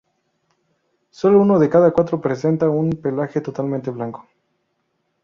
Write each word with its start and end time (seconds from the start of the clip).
Solo 1.11 1.39
uno 1.39 1.59
de 1.59 1.69
cada 1.69 1.91
cuatro 1.93 2.19
presenta 2.19 2.67
un 2.67 2.89
pelaje 2.89 3.39
totalmente 3.39 3.91
blanco. 3.91 4.27